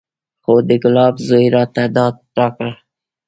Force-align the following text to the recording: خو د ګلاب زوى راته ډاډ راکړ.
خو 0.43 0.53
د 0.67 0.69
ګلاب 0.83 1.15
زوى 1.27 1.45
راته 1.55 1.83
ډاډ 1.95 2.15
راکړ. 2.37 2.71